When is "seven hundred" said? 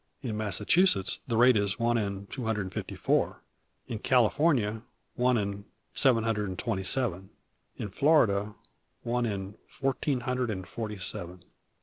5.93-6.49